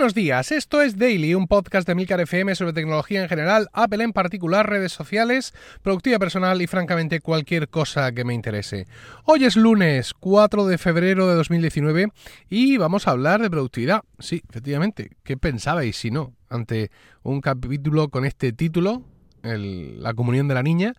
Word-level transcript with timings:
Buenos 0.00 0.14
días, 0.14 0.50
esto 0.50 0.80
es 0.80 0.96
Daily, 0.96 1.34
un 1.34 1.46
podcast 1.46 1.86
de 1.86 1.94
Milcar 1.94 2.20
FM 2.20 2.54
sobre 2.54 2.72
tecnología 2.72 3.22
en 3.22 3.28
general, 3.28 3.68
Apple 3.74 4.02
en 4.02 4.14
particular, 4.14 4.66
redes 4.66 4.92
sociales, 4.92 5.52
productividad 5.82 6.18
personal 6.18 6.62
y 6.62 6.66
francamente 6.66 7.20
cualquier 7.20 7.68
cosa 7.68 8.10
que 8.12 8.24
me 8.24 8.32
interese. 8.32 8.86
Hoy 9.26 9.44
es 9.44 9.56
lunes 9.56 10.14
4 10.14 10.64
de 10.64 10.78
febrero 10.78 11.28
de 11.28 11.34
2019 11.34 12.08
y 12.48 12.78
vamos 12.78 13.06
a 13.06 13.10
hablar 13.10 13.42
de 13.42 13.50
productividad. 13.50 14.00
Sí, 14.18 14.42
efectivamente, 14.48 15.10
¿qué 15.22 15.36
pensabais 15.36 15.98
si 15.98 16.10
no? 16.10 16.32
Ante 16.48 16.90
un 17.22 17.42
capítulo 17.42 18.08
con 18.08 18.24
este 18.24 18.54
título, 18.54 19.02
La 19.42 20.14
comunión 20.14 20.48
de 20.48 20.54
la 20.54 20.62
niña, 20.62 20.94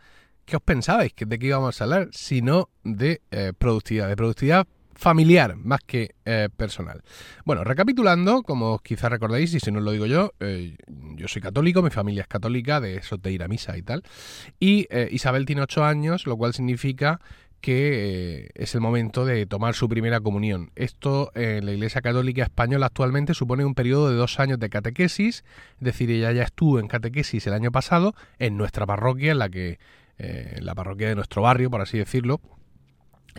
¿qué 0.45 0.57
os 0.57 0.61
pensabais 0.61 1.11
de 1.17 1.39
qué 1.39 1.47
íbamos 1.47 1.81
a 1.81 1.85
hablar? 1.85 2.09
Si 2.11 2.43
no 2.43 2.69
de 2.83 3.23
eh, 3.31 3.53
productividad, 3.57 4.09
de 4.09 4.15
productividad 4.15 4.67
familiar 4.95 5.55
más 5.55 5.81
que 5.85 6.15
eh, 6.25 6.49
personal. 6.55 7.03
Bueno, 7.45 7.63
recapitulando, 7.63 8.43
como 8.43 8.79
quizás 8.79 9.11
recordáis, 9.11 9.53
y 9.53 9.59
si 9.59 9.71
no 9.71 9.79
lo 9.79 9.91
digo 9.91 10.05
yo, 10.05 10.33
eh, 10.39 10.75
yo 11.15 11.27
soy 11.27 11.41
católico, 11.41 11.81
mi 11.81 11.89
familia 11.89 12.21
es 12.21 12.27
católica, 12.27 12.79
de 12.79 12.97
eso 12.97 13.17
de 13.17 13.31
ir 13.31 13.43
a 13.43 13.47
misa 13.47 13.77
y 13.77 13.81
tal, 13.81 14.03
y 14.59 14.87
eh, 14.89 15.09
Isabel 15.11 15.45
tiene 15.45 15.61
ocho 15.61 15.83
años, 15.83 16.27
lo 16.27 16.37
cual 16.37 16.53
significa 16.53 17.19
que 17.61 18.49
es 18.55 18.73
el 18.73 18.81
momento 18.81 19.23
de 19.23 19.45
tomar 19.45 19.75
su 19.75 19.87
primera 19.87 20.19
comunión. 20.19 20.71
Esto 20.75 21.31
en 21.35 21.67
la 21.67 21.71
Iglesia 21.71 22.01
Católica 22.01 22.41
Española 22.41 22.87
actualmente 22.87 23.35
supone 23.35 23.63
un 23.63 23.75
periodo 23.75 24.09
de 24.09 24.15
dos 24.15 24.39
años 24.39 24.57
de 24.57 24.69
catequesis, 24.69 25.43
es 25.75 25.79
decir, 25.79 26.09
ella 26.09 26.31
ya 26.31 26.41
estuvo 26.41 26.79
en 26.79 26.87
catequesis 26.87 27.45
el 27.45 27.53
año 27.53 27.71
pasado 27.71 28.15
en 28.39 28.57
nuestra 28.57 28.87
parroquia, 28.87 29.33
en 29.33 29.39
la 29.39 29.49
que, 29.49 29.77
la 30.59 30.73
parroquia 30.73 31.09
de 31.09 31.15
nuestro 31.15 31.43
barrio, 31.43 31.69
por 31.69 31.81
así 31.81 31.99
decirlo, 31.99 32.41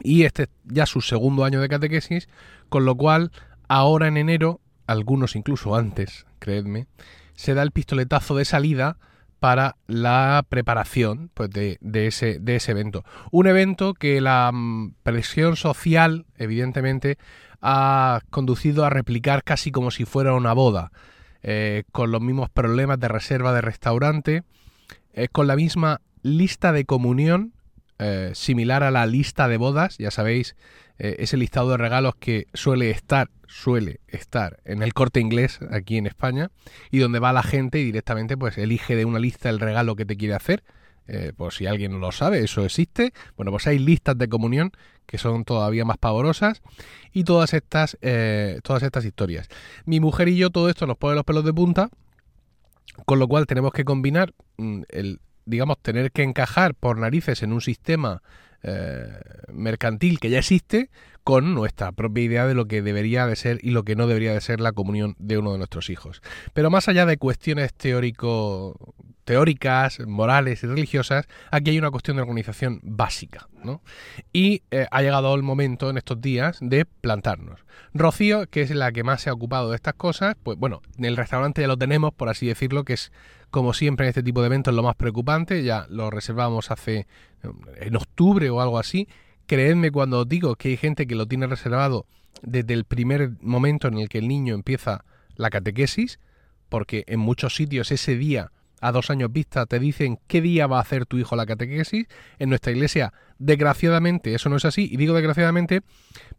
y 0.03 0.25
este 0.25 0.49
ya 0.65 0.87
su 0.87 1.01
segundo 1.01 1.45
año 1.45 1.61
de 1.61 1.69
catequesis, 1.69 2.29
con 2.69 2.85
lo 2.85 2.97
cual 2.97 3.31
ahora 3.69 4.09
en 4.09 4.17
enero, 4.17 4.61
algunos 4.87 5.37
incluso 5.37 5.75
antes, 5.77 6.27
creedme, 6.39 6.87
se 7.35 7.55
da 7.55 7.63
el 7.63 7.71
pistoletazo 7.73 8.37
de 8.37 8.45
salida 8.45 8.99
para 9.41 9.77
la 9.89 10.45
preparación 10.49 11.31
pues, 11.35 11.51
de, 11.51 11.79
ese, 12.07 12.39
de 12.39 12.57
ese 12.57 12.71
evento. 12.71 13.05
Un 13.33 13.49
evento 13.49 13.93
que 13.93 14.21
la 14.21 14.51
mm, 14.53 14.95
presión 15.03 15.57
social, 15.57 16.27
evidentemente, 16.37 17.19
ha 17.61 18.21
conducido 18.31 18.85
a 18.85 18.91
replicar 18.91 19.43
casi 19.43 19.73
como 19.73 19.91
si 19.91 20.05
fuera 20.05 20.35
una 20.35 20.53
boda, 20.53 20.93
eh, 21.43 21.83
con 21.91 22.13
los 22.13 22.21
mismos 22.21 22.51
problemas 22.51 23.01
de 23.01 23.09
reserva 23.09 23.53
de 23.53 23.63
restaurante, 23.63 24.45
eh, 25.13 25.27
con 25.27 25.49
la 25.49 25.57
misma 25.57 26.01
lista 26.23 26.71
de 26.71 26.85
comunión 26.85 27.53
eh, 28.03 28.31
similar 28.35 28.83
a 28.83 28.91
la 28.91 29.07
lista 29.07 29.49
de 29.49 29.57
bodas, 29.57 29.99
ya 29.99 30.11
sabéis, 30.11 30.57
eh, 30.99 31.17
ese 31.19 31.37
listado 31.37 31.71
de 31.71 31.77
regalos 31.77 32.15
que 32.17 32.47
suele 32.55 32.91
estar, 32.91 33.31
suele 33.47 34.01
estar 34.09 34.61
en 34.65 34.83
el 34.83 34.95
corte 34.95 35.21
inglés 35.21 35.61
aquí 35.71 35.97
en 35.97 36.07
España, 36.07 36.51
y 36.91 36.99
donde 36.99 37.19
va 37.19 37.33
la 37.33 37.43
gente 37.43 37.81
y 37.81 37.85
directamente 37.85 38.37
pues 38.37 38.59
elige 38.59 38.97
de 38.97 39.05
una 39.05 39.19
lista 39.19 39.51
el 39.51 39.61
regalo 39.61 39.97
que 39.97 40.05
te 40.05 40.17
quiere 40.17 40.35
hacer. 40.35 40.63
Eh, 41.09 41.33
por 41.37 41.53
si 41.53 41.67
alguien 41.67 41.91
no 41.93 41.99
lo 41.99 42.13
sabe, 42.13 42.45
eso 42.45 42.65
existe. 42.65 43.13
Bueno, 43.37 43.51
pues 43.51 43.67
hay 43.67 43.79
listas 43.79 44.17
de 44.17 44.29
comunión 44.29 44.71
que 45.07 45.19
son 45.19 45.45
todavía 45.45 45.85
más 45.85 45.99
pavorosas 45.99 46.63
y 47.13 47.25
todas 47.25 47.55
estas, 47.55 47.99
todas 48.63 48.83
estas 48.85 49.05
historias. 49.05 49.49
Mi 49.85 49.99
mujer 49.99 50.29
y 50.29 50.37
yo 50.37 50.51
todo 50.51 50.71
esto 50.71 50.87
nos 50.87 50.97
pone 50.97 51.17
los 51.17 51.25
pelos 51.25 51.45
de 51.45 51.53
punta, 51.53 51.91
con 53.05 53.19
lo 53.19 53.27
cual 53.27 53.47
tenemos 53.47 53.73
que 53.73 53.85
combinar 53.85 54.33
mm, 54.59 54.83
el 54.89 55.21
digamos, 55.45 55.79
tener 55.81 56.13
que 56.13 56.23
encajar 56.23 56.75
por 56.75 56.99
narices 56.99 57.43
en 57.43 57.53
un 57.53 57.61
sistema 57.61 58.23
eh, 58.63 59.09
mercantil 59.53 60.21
que 60.21 60.31
ya 60.31 60.39
existe 60.39 60.91
con 61.25 61.55
nuestra 61.55 61.93
propia 61.93 62.25
idea 62.25 62.47
de 62.47 62.55
lo 62.55 62.67
que 62.67 62.83
debería 62.83 63.27
de 63.27 63.37
ser 63.37 63.59
y 63.63 63.71
lo 63.71 63.85
que 63.85 63.97
no 63.97 64.07
debería 64.07 64.33
de 64.33 64.41
ser 64.41 64.61
la 64.61 64.73
comunión 64.73 65.17
de 65.19 65.39
uno 65.39 65.53
de 65.53 65.59
nuestros 65.59 65.91
hijos. 65.91 66.23
Pero 66.53 66.71
más 66.71 66.89
allá 66.89 67.07
de 67.07 67.17
cuestiones 67.17 67.75
teórico, 67.75 68.95
teóricas, 69.25 70.01
morales 70.07 70.63
y 70.63 70.67
religiosas, 70.67 71.27
aquí 71.51 71.71
hay 71.71 71.79
una 71.79 71.91
cuestión 71.91 72.17
de 72.17 72.23
organización 72.23 72.81
básica. 72.83 73.49
¿no? 73.65 73.83
Y 74.33 74.63
eh, 74.71 74.87
ha 74.91 75.03
llegado 75.03 75.35
el 75.35 75.43
momento 75.43 75.91
en 75.91 75.97
estos 75.97 76.21
días 76.21 76.59
de 76.61 76.85
plantarnos. 76.85 77.65
Rocío, 77.95 78.47
que 78.49 78.63
es 78.63 78.71
la 78.71 78.93
que 78.93 79.05
más 79.05 79.23
se 79.23 79.31
ha 79.31 79.33
ocupado 79.33 79.71
de 79.71 79.77
estas 79.77 79.95
cosas, 79.95 80.37
pues 80.43 80.59
bueno, 80.59 80.83
en 80.99 81.05
el 81.05 81.17
restaurante 81.17 81.63
ya 81.63 81.69
lo 81.69 81.77
tenemos, 81.77 82.13
por 82.13 82.29
así 82.29 82.47
decirlo, 82.47 82.85
que 82.85 82.95
es 82.95 83.13
como 83.53 83.75
siempre 83.75 84.07
en 84.07 84.09
este 84.09 84.23
tipo 84.23 84.41
de 84.41 84.47
eventos 84.47 84.75
lo 84.75 84.83
más 84.83 84.97
preocupante, 84.97 85.63
ya 85.63 85.87
lo 85.91 86.11
reservamos 86.11 86.71
hace 86.71 87.07
en 87.77 87.95
octubre 87.95 88.49
o 88.49 88.63
algo 88.63 88.79
así. 88.79 89.07
Creedme 89.47 89.91
cuando 89.93 90.21
os 90.21 90.29
digo 90.29 90.57
que 90.57 90.71
hay 90.71 90.79
gente 90.79 91.07
que 91.07 91.15
lo 91.15 91.27
tiene 91.27 91.47
reservado 91.47 92.07
desde 92.41 92.73
el 92.73 92.85
primer 92.85 93.33
momento 93.43 93.89
en 93.89 93.99
el 93.99 94.09
que 94.09 94.19
el 94.19 94.27
niño 94.27 94.55
empieza 94.55 95.05
la 95.37 95.51
catequesis, 95.51 96.19
porque 96.71 97.05
en 97.07 97.21
muchos 97.21 97.55
sitios 97.55 97.93
ese 97.93 98.17
día 98.17 98.51
a 98.83 98.93
dos 98.93 99.11
años 99.11 99.33
vista 99.33 99.65
te 99.65 99.79
dicen 99.79 100.19
qué 100.27 100.41
día 100.41 100.67
va 100.67 100.79
a 100.79 100.83
hacer 100.83 101.07
tu 101.07 101.17
hijo 101.17 101.37
la 101.37 101.47
catequesis. 101.47 102.07
En 102.39 102.49
nuestra 102.49 102.73
iglesia, 102.73 103.13
desgraciadamente, 103.39 104.35
eso 104.35 104.49
no 104.49 104.57
es 104.57 104.65
así. 104.65 104.89
Y 104.91 104.97
digo 104.97 105.15
desgraciadamente 105.15 105.83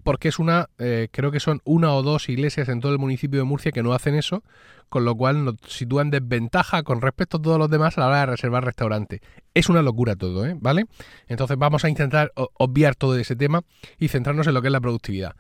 porque 0.04 0.28
es 0.28 0.40
una, 0.40 0.70
eh, 0.78 1.08
creo 1.12 1.32
que 1.32 1.40
son 1.40 1.62
una 1.64 1.94
o 1.94 2.04
dos 2.04 2.28
iglesias 2.28 2.68
en 2.68 2.82
todo 2.82 2.92
el 2.92 3.00
municipio 3.00 3.40
de 3.40 3.46
Murcia 3.46 3.72
que 3.72 3.82
no 3.82 3.94
hacen 3.94 4.16
eso, 4.16 4.44
con 4.90 5.06
lo 5.06 5.16
cual 5.16 5.46
nos 5.46 5.56
sitúan 5.68 6.12
desventaja 6.12 6.84
con 6.84 7.02
respecto 7.02 7.38
a 7.38 7.42
todos 7.42 7.58
los 7.58 7.70
demás 7.70 7.98
a 7.98 8.02
la 8.02 8.08
hora 8.08 8.20
de 8.20 8.26
reservar 8.28 8.66
restaurante. 8.66 9.22
Es 9.54 9.70
una 9.70 9.82
locura 9.82 10.18
todo, 10.18 10.46
¿eh? 10.46 10.56
¿Vale? 10.60 10.86
Entonces 11.28 11.58
vamos 11.58 11.86
a 11.86 11.90
intentar 11.90 12.34
obviar 12.36 12.96
todo 12.96 13.18
ese 13.18 13.38
tema 13.38 13.62
y 13.98 14.10
centrarnos 14.10 14.48
en 14.48 14.54
lo 14.54 14.62
que 14.62 14.68
es 14.68 14.74
la 14.74 14.82
productividad. 14.82 15.36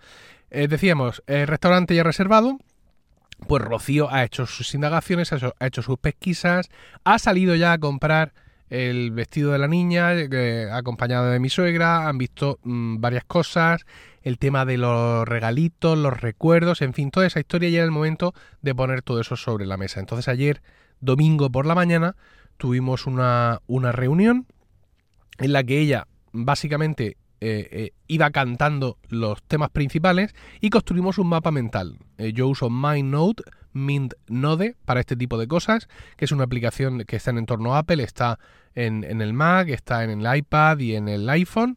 Eh, 0.49 0.67
decíamos, 0.69 1.21
el 1.27 1.47
restaurante 1.47 1.95
ya 1.95 2.03
reservado, 2.03 2.59
pues 3.45 3.63
Rocío 3.63 4.11
ha 4.11 4.23
hecho 4.23 4.45
sus 4.45 4.73
indagaciones, 4.73 5.31
ha 5.33 5.65
hecho, 5.65 5.81
sus 5.81 5.97
pesquisas, 5.97 6.69
ha 7.03 7.19
salido 7.19 7.55
ya 7.55 7.73
a 7.73 7.77
comprar 7.77 8.33
el 8.69 9.11
vestido 9.11 9.51
de 9.51 9.59
la 9.59 9.67
niña, 9.67 10.11
acompañado 10.71 11.29
de 11.29 11.39
mi 11.39 11.49
suegra, 11.49 12.07
han 12.07 12.17
visto 12.17 12.59
mm, 12.63 12.99
varias 12.99 13.23
cosas, 13.25 13.85
el 14.23 14.39
tema 14.39 14.65
de 14.65 14.77
los 14.77 15.27
regalitos, 15.27 15.97
los 15.97 16.19
recuerdos, 16.19 16.81
en 16.81 16.93
fin, 16.93 17.11
toda 17.11 17.27
esa 17.27 17.39
historia 17.39 17.69
ya 17.69 17.77
era 17.77 17.85
el 17.85 17.91
momento 17.91 18.33
de 18.61 18.73
poner 18.73 19.01
todo 19.01 19.19
eso 19.19 19.35
sobre 19.35 19.65
la 19.65 19.77
mesa. 19.77 19.99
Entonces 19.99 20.27
ayer, 20.27 20.61
domingo 21.01 21.51
por 21.51 21.65
la 21.65 21.75
mañana, 21.75 22.15
tuvimos 22.57 23.05
una, 23.05 23.59
una 23.67 23.91
reunión 23.91 24.47
en 25.37 25.53
la 25.53 25.63
que 25.63 25.79
ella 25.79 26.07
básicamente 26.31 27.17
eh, 27.45 27.67
eh, 27.71 27.91
iba 28.07 28.31
cantando 28.31 28.97
los 29.09 29.43
temas 29.43 29.69
principales 29.69 30.33
y 30.61 30.69
construimos 30.69 31.17
un 31.17 31.27
mapa 31.27 31.51
mental. 31.51 31.97
Eh, 32.17 32.31
yo 32.31 32.47
uso 32.47 32.69
MindNode, 32.69 33.43
MintNode 33.73 34.77
para 34.85 35.01
este 35.01 35.17
tipo 35.17 35.37
de 35.37 35.45
cosas, 35.49 35.89
que 36.15 36.23
es 36.23 36.31
una 36.31 36.45
aplicación 36.45 37.03
que 37.05 37.17
está 37.17 37.31
en 37.31 37.39
entorno 37.39 37.75
Apple, 37.75 38.01
está 38.01 38.39
en, 38.75 39.03
el 39.03 39.33
Mac, 39.33 39.67
está 39.67 40.05
en 40.05 40.21
el 40.21 40.37
iPad 40.37 40.79
y 40.79 40.95
en 40.95 41.09
el 41.09 41.29
iPhone. 41.29 41.75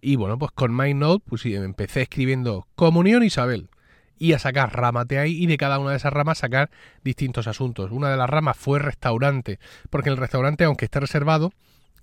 y 0.00 0.14
bueno, 0.14 0.38
pues 0.38 0.52
con 0.52 0.76
MindNode 0.76 1.24
pues 1.26 1.44
empecé 1.46 2.02
escribiendo 2.02 2.68
Comunión 2.76 3.24
Isabel 3.24 3.70
y 4.16 4.32
a 4.34 4.38
sacar 4.38 4.76
ramas 4.76 5.08
de 5.08 5.18
ahí 5.18 5.42
y 5.42 5.46
de 5.46 5.56
cada 5.56 5.80
una 5.80 5.90
de 5.90 5.96
esas 5.96 6.12
ramas 6.12 6.38
sacar 6.38 6.70
distintos 7.02 7.48
asuntos. 7.48 7.90
Una 7.90 8.10
de 8.10 8.16
las 8.16 8.30
ramas 8.30 8.56
fue 8.56 8.78
restaurante, 8.78 9.58
porque 9.90 10.10
el 10.10 10.16
restaurante, 10.16 10.62
aunque 10.62 10.84
esté 10.84 11.00
reservado, 11.00 11.52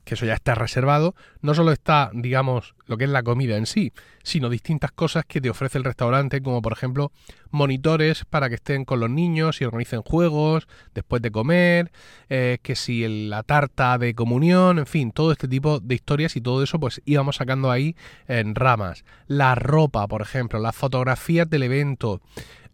que 0.06 0.14
eso 0.14 0.26
ya 0.26 0.36
está 0.36 0.56
reservado, 0.56 1.16
no 1.42 1.54
solo 1.54 1.72
está, 1.72 2.12
digamos, 2.14 2.76
lo 2.86 2.98
que 2.98 3.06
es 3.06 3.10
la 3.10 3.24
comida 3.24 3.58
en 3.58 3.66
sí, 3.66 3.92
sino 4.24 4.50
distintas 4.50 4.92
cosas 4.92 5.26
que 5.26 5.42
te 5.42 5.50
ofrece 5.50 5.78
el 5.78 5.84
restaurante, 5.84 6.42
como 6.42 6.62
por 6.62 6.74
ejemplo 6.74 7.12
monitores 7.52 8.24
para 8.26 8.48
que 8.48 8.56
estén 8.56 8.86
con 8.86 9.00
los 9.00 9.10
niños 9.10 9.60
y 9.60 9.66
organicen 9.66 10.02
juegos 10.04 10.68
después 10.94 11.22
de 11.22 11.32
comer, 11.32 11.92
eh, 12.30 12.60
que 12.62 12.76
si 12.76 13.28
la 13.28 13.44
tarta 13.44 13.98
de 13.98 14.14
comunión, 14.14 14.80
en 14.80 14.86
fin, 14.86 15.12
todo 15.12 15.32
este 15.32 15.48
tipo 15.48 15.80
de 15.80 15.96
historias 15.96 16.36
y 16.36 16.42
todo 16.42 16.64
eso 16.64 16.80
pues 16.80 17.02
íbamos 17.06 17.38
sacando 17.38 17.72
ahí 17.72 17.96
en 18.28 18.56
ramas. 18.56 19.04
La 19.28 19.56
ropa, 19.56 20.08
por 20.08 20.22
ejemplo, 20.22 20.60
las 20.60 20.76
fotografías 20.76 21.50
del 21.50 21.64
evento, 21.64 22.22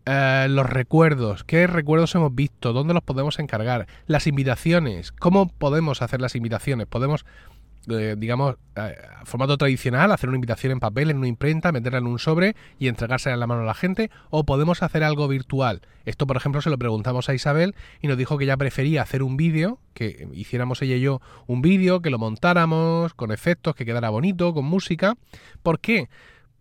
eh, 0.06 0.48
los 0.50 0.68
recuerdos, 0.68 1.44
qué 1.44 1.68
recuerdos 1.68 2.16
hemos 2.16 2.34
visto, 2.34 2.74
dónde 2.74 2.94
los 2.94 3.04
podemos 3.04 3.38
encargar, 3.38 3.88
las 4.08 4.26
invitaciones, 4.26 5.12
cómo 5.12 5.48
podemos 5.48 6.02
hacer 6.02 6.22
las 6.22 6.36
invitaciones, 6.36 6.88
podemos, 6.88 7.24
eh, 7.88 8.16
digamos, 8.18 8.56
eh, 8.78 8.96
formato 9.26 9.58
tradicional, 9.58 10.12
hacer 10.12 10.30
una 10.30 10.38
invitación 10.38 10.72
en 10.72 10.80
papel, 10.80 11.12
en 11.12 11.18
una 11.18 11.28
imprenta, 11.28 11.72
meterla 11.72 12.00
en 12.00 12.08
un 12.08 12.18
sobre 12.18 12.56
y 12.80 12.88
entregársela 12.88 13.36
en 13.36 13.40
la 13.42 13.46
mano 13.46 13.62
a 13.62 13.66
la 13.66 13.76
gente, 13.76 14.10
o 14.32 14.44
podemos 14.44 14.82
hacer 14.82 15.04
algo 15.04 15.28
virtual. 15.28 15.82
Esto, 16.06 16.26
por 16.26 16.36
ejemplo, 16.36 16.62
se 16.64 16.72
lo 16.72 16.80
preguntamos 16.80 17.30
a 17.30 17.36
Isabel 17.36 17.76
y 18.02 18.08
nos 18.08 18.18
dijo 18.18 18.40
que 18.40 18.46
ella 18.46 18.58
prefería 18.58 19.04
hacer 19.04 19.22
un 19.22 19.38
vídeo, 19.38 19.78
que 19.94 20.28
hiciéramos 20.34 20.82
ella 20.82 20.96
y 20.96 21.02
yo 21.02 21.22
un 21.46 21.62
vídeo, 21.62 22.02
que 22.02 22.10
lo 22.10 22.18
montáramos 22.18 23.14
con 23.14 23.32
efectos, 23.32 23.76
que 23.76 23.86
quedara 23.86 24.10
bonito, 24.10 24.52
con 24.56 24.66
música. 24.66 25.14
¿Por 25.62 25.80
qué? 25.80 26.10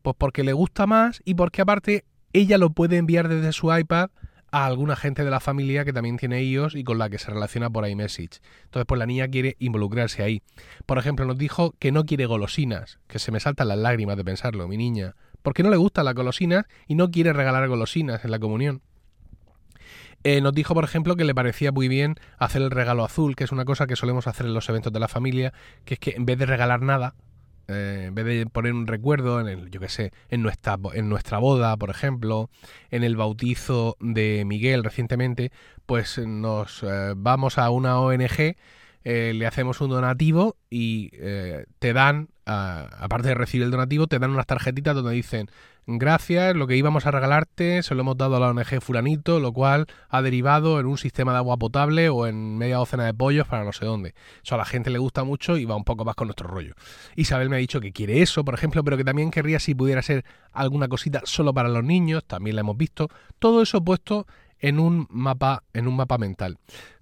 Pues 0.02 0.14
porque 0.19 0.44
le 0.44 0.52
gusta 0.52 0.86
más 0.86 1.22
y 1.25 1.34
porque 1.34 1.62
aparte 1.62 2.04
ella 2.32 2.59
lo 2.59 2.71
puede 2.71 2.97
enviar 2.97 3.29
desde 3.29 3.53
su 3.53 3.75
iPad 3.75 4.11
a 4.53 4.67
alguna 4.67 4.97
gente 4.97 5.25
de 5.25 5.31
la 5.31 5.41
familia 5.41 5.85
que 5.85 5.93
también 5.93 6.17
tiene 6.17 6.43
iOS 6.43 6.75
y 6.75 6.85
con 6.85 6.99
la 6.99 7.09
que 7.09 7.19
se 7.19 7.31
relaciona 7.31 7.71
por 7.71 7.88
iMessage. 7.88 8.41
Entonces, 8.65 8.87
pues 8.87 8.99
la 8.99 9.06
niña 9.06 9.29
quiere 9.29 9.56
involucrarse 9.59 10.23
ahí. 10.23 10.43
Por 10.87 10.99
ejemplo, 10.99 11.25
nos 11.25 11.38
dijo 11.38 11.75
que 11.79 11.93
no 11.93 12.05
quiere 12.05 12.27
golosinas, 12.27 12.99
que 13.06 13.19
se 13.19 13.31
me 13.31 13.41
saltan 13.41 13.69
las 13.69 13.79
lágrimas 13.79 14.17
de 14.17 14.25
pensarlo, 14.25 14.67
mi 14.67 14.77
niña, 14.77 15.15
porque 15.43 15.62
no 15.62 15.71
le 15.71 15.77
gustan 15.77 16.05
las 16.05 16.15
golosinas 16.15 16.67
y 16.87 16.94
no 16.94 17.11
quiere 17.11 17.32
regalar 17.32 17.69
golosinas 17.69 18.25
en 18.25 18.31
la 18.31 18.38
comunión. 18.38 18.82
Eh, 20.23 20.43
nos 20.43 20.53
dijo, 20.53 20.75
por 20.75 20.85
ejemplo, 20.85 21.17
que 21.17 21.25
le 21.25 21.35
parecía 21.35 21.73
muy 21.73 21.88
bien 21.88 22.17
hacer 22.38 22.61
el 22.61 22.71
regalo 22.71 23.05
azul, 23.05 23.37
que 23.37 23.44
es 23.44 23.53
una 23.53 23.65
cosa 23.65 23.87
que 23.87 23.97
solemos 23.97 24.27
hacer 24.27 24.47
en 24.47 24.53
los 24.53 24.69
eventos 24.69 24.93
de 24.93 25.00
la 25.00 25.09
familia, 25.09 25.55
que 25.85 25.94
es 25.94 26.00
que 26.00 26.11
en 26.11 26.27
vez 26.27 26.38
de 26.38 26.44
regalar 26.44 26.82
nada, 26.82 27.15
eh, 27.70 28.06
en 28.08 28.14
vez 28.14 28.25
de 28.25 28.46
poner 28.46 28.72
un 28.72 28.87
recuerdo 28.87 29.40
en 29.40 29.49
el, 29.49 29.70
yo 29.70 29.81
qué 29.81 29.88
sé, 29.88 30.12
en 30.28 30.43
nuestra, 30.43 30.78
en 30.94 31.08
nuestra 31.08 31.38
boda, 31.38 31.76
por 31.76 31.90
ejemplo, 31.90 32.50
en 32.90 33.05
el 33.05 33.17
bautizo 33.17 33.96
de 34.00 34.44
Miguel 34.46 34.84
recientemente, 34.84 35.52
pues 35.87 36.19
nos 36.19 36.82
eh, 36.82 37.14
vamos 37.17 37.58
a 37.58 37.70
una 37.70 38.00
ONG, 38.00 38.56
le 39.02 39.46
hacemos 39.46 39.81
un 39.81 39.90
donativo 39.90 40.56
y 40.69 41.08
te 41.78 41.93
dan, 41.94 42.28
aparte 42.44 43.28
de 43.28 43.34
recibir 43.34 43.64
el 43.64 43.70
donativo, 43.70 44.06
te 44.06 44.19
dan 44.19 44.31
unas 44.31 44.46
tarjetitas 44.46 44.94
donde 44.94 45.12
dicen 45.12 45.49
Gracias, 45.87 46.55
lo 46.55 46.67
que 46.67 46.77
íbamos 46.77 47.06
a 47.06 47.11
regalarte 47.11 47.82
se 47.82 47.94
lo 47.94 48.03
hemos 48.03 48.17
dado 48.17 48.37
a 48.37 48.41
la 48.41 48.49
ONG 48.49 48.81
Fulanito, 48.81 49.41
lo 49.41 49.53
cual 49.53 49.87
ha 50.09 50.23
derivado 50.23 50.79
en 50.79 50.87
un 50.87 50.99
sistema 50.99 51.32
de 51.32 51.38
agua 51.38 51.56
potable 51.56 52.09
o 52.09 52.27
en 52.27 52.59
media 52.59 52.77
docena 52.77 53.06
de 53.06 53.15
pollos 53.15 53.47
para 53.49 53.65
no 53.65 53.73
sé 53.73 53.87
dónde. 53.87 54.15
Eso 54.44 54.55
a 54.55 54.59
la 54.59 54.65
gente 54.65 54.91
le 54.91 54.99
gusta 54.99 55.25
mucho 55.25 55.56
y 55.56 55.65
va 55.65 55.77
un 55.77 55.85
poco 55.85 56.05
más 56.05 56.15
con 56.15 56.29
nuestro 56.29 56.49
rollo. 56.49 56.75
Isabel 57.17 57.49
me 57.49 57.56
ha 57.56 57.59
dicho 57.59 57.81
que 57.81 57.93
quiere 57.93 58.23
eso, 58.23 58.44
por 58.44 58.55
ejemplo, 58.55 58.85
pero 58.85 58.97
que 58.97 59.05
también 59.05 59.31
querría 59.31 59.59
si 59.59 59.75
pudiera 59.75 60.03
ser 60.03 60.25
alguna 60.53 60.87
cosita 60.88 61.23
solo 61.25 61.53
para 61.55 61.69
los 61.69 61.82
niños, 61.82 62.25
también 62.25 62.56
la 62.56 62.61
hemos 62.61 62.77
visto. 62.77 63.09
Todo 63.38 63.62
eso 63.62 63.82
puesto 63.82 64.27
en 64.59 64.79
un 64.79 65.06
mapa, 65.11 65.65
en 65.73 65.88
un 65.88 65.97
mapa 65.97 66.19
mental. 66.19 66.59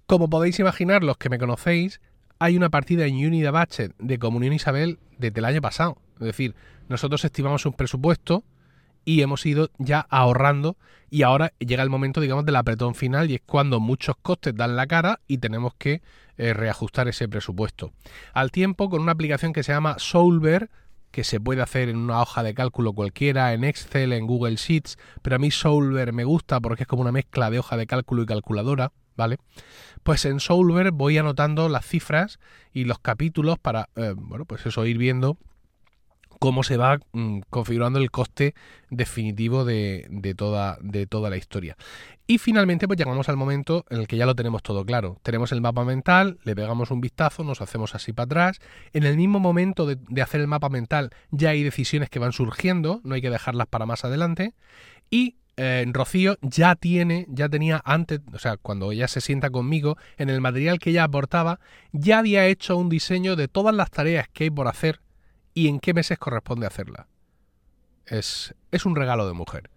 Como 0.07 0.29
podéis 0.29 0.57
imaginar, 0.59 1.03
los 1.03 1.17
que 1.17 1.29
me 1.29 1.37
conocéis, 1.37 2.01
hay 2.39 2.55
una 2.55 2.69
partida 2.69 3.05
en 3.05 3.15
Unida 3.15 3.51
Batchet 3.51 3.93
de 3.99 4.17
Comunión 4.17 4.53
Isabel 4.53 4.97
desde 5.17 5.39
el 5.39 5.45
año 5.45 5.61
pasado. 5.61 5.97
Es 6.15 6.25
decir, 6.25 6.55
nosotros 6.87 7.23
estimamos 7.23 7.65
un 7.65 7.73
presupuesto 7.73 8.43
y 9.09 9.23
hemos 9.23 9.43
ido 9.47 9.71
ya 9.79 10.05
ahorrando 10.11 10.77
y 11.09 11.23
ahora 11.23 11.51
llega 11.57 11.81
el 11.81 11.89
momento, 11.89 12.21
digamos, 12.21 12.45
del 12.45 12.55
apretón 12.57 12.93
final 12.93 13.31
y 13.31 13.35
es 13.35 13.41
cuando 13.43 13.79
muchos 13.79 14.15
costes 14.21 14.55
dan 14.55 14.75
la 14.75 14.85
cara 14.85 15.19
y 15.25 15.39
tenemos 15.39 15.73
que 15.79 16.03
eh, 16.37 16.53
reajustar 16.53 17.07
ese 17.07 17.27
presupuesto. 17.27 17.91
Al 18.33 18.51
tiempo, 18.51 18.87
con 18.87 19.01
una 19.01 19.13
aplicación 19.13 19.51
que 19.51 19.63
se 19.63 19.71
llama 19.71 19.95
Solver, 19.97 20.69
que 21.09 21.23
se 21.23 21.39
puede 21.39 21.63
hacer 21.63 21.89
en 21.89 21.97
una 21.97 22.21
hoja 22.21 22.43
de 22.43 22.53
cálculo 22.53 22.93
cualquiera, 22.93 23.51
en 23.53 23.63
Excel, 23.63 24.13
en 24.13 24.27
Google 24.27 24.57
Sheets, 24.57 24.99
pero 25.23 25.37
a 25.37 25.39
mí 25.39 25.49
Solver 25.49 26.13
me 26.13 26.23
gusta 26.23 26.59
porque 26.59 26.83
es 26.83 26.87
como 26.87 27.01
una 27.01 27.11
mezcla 27.11 27.49
de 27.49 27.57
hoja 27.57 27.77
de 27.77 27.87
cálculo 27.87 28.21
y 28.21 28.25
calculadora, 28.27 28.91
¿vale? 29.17 29.37
Pues 30.03 30.23
en 30.25 30.39
Solver 30.39 30.91
voy 30.91 31.17
anotando 31.17 31.67
las 31.67 31.83
cifras 31.83 32.37
y 32.71 32.83
los 32.83 32.99
capítulos 32.99 33.57
para, 33.57 33.89
eh, 33.95 34.13
bueno, 34.15 34.45
pues 34.45 34.67
eso, 34.67 34.85
ir 34.85 34.99
viendo 34.99 35.39
cómo 36.39 36.63
se 36.63 36.77
va 36.77 36.99
mm, 37.11 37.41
configurando 37.49 37.99
el 37.99 38.09
coste 38.11 38.55
definitivo 38.89 39.65
de, 39.65 40.33
toda, 40.35 40.79
toda 41.09 41.29
la 41.29 41.37
historia. 41.37 41.75
Y 42.25 42.37
finalmente 42.37 42.87
pues 42.87 42.97
llegamos 42.97 43.27
al 43.27 43.37
momento 43.37 43.85
en 43.89 43.99
el 43.99 44.07
que 44.07 44.15
ya 44.17 44.25
lo 44.25 44.35
tenemos 44.35 44.63
todo 44.63 44.85
claro. 44.85 45.17
Tenemos 45.21 45.51
el 45.51 45.61
mapa 45.61 45.83
mental, 45.83 46.39
le 46.43 46.55
pegamos 46.55 46.91
un 46.91 47.01
vistazo, 47.01 47.43
nos 47.43 47.61
hacemos 47.61 47.93
así 47.93 48.13
para 48.13 48.25
atrás. 48.25 48.59
En 48.93 49.03
el 49.03 49.17
mismo 49.17 49.39
momento 49.39 49.85
de, 49.85 50.21
hacer 50.21 50.39
el 50.41 50.47
mapa 50.47 50.69
mental 50.69 51.09
ya 51.31 51.49
hay 51.49 51.63
decisiones 51.63 52.09
que 52.09 52.19
van 52.19 52.31
surgiendo, 52.31 53.01
no 53.03 53.15
hay 53.15 53.21
que 53.21 53.29
dejarlas 53.29 53.67
para 53.67 53.85
más 53.85 54.05
adelante. 54.05 54.53
Y 55.09 55.35
eh, 55.57 55.85
Rocío 55.91 56.37
ya 56.41 56.75
tiene, 56.75 57.25
ya 57.27 57.49
tenía 57.49 57.81
antes, 57.83 58.21
o 58.31 58.39
sea, 58.39 58.55
cuando 58.55 58.93
ella 58.93 59.09
se 59.09 59.19
sienta 59.19 59.49
conmigo, 59.49 59.97
en 60.17 60.29
el 60.29 60.39
material 60.39 60.79
que 60.79 60.91
ella 60.91 61.03
aportaba, 61.03 61.59
ya 61.91 62.19
había 62.19 62.45
hecho 62.45 62.77
un 62.77 62.87
diseño 62.87 63.35
de 63.35 63.49
todas 63.49 63.75
las 63.75 63.91
tareas 63.91 64.29
que 64.29 64.45
hay 64.45 64.49
por 64.51 64.69
hacer 64.69 65.01
y 65.59 65.67
en 65.67 65.81
qué 65.81 65.93
meses 65.93 66.17
corresponde 66.17 66.65
hacerla. 66.65 67.07
Es, 68.05 68.55
es 68.71 68.85
un 68.85 68.95
regalo 68.95 69.27
de 69.27 69.33
mujer. 69.33 69.69